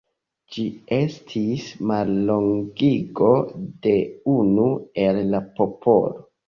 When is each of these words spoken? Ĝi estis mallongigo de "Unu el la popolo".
Ĝi 0.53 0.63
estis 0.97 1.67
mallongigo 1.93 3.31
de 3.87 3.95
"Unu 4.41 4.69
el 5.07 5.27
la 5.35 5.49
popolo". 5.63 6.31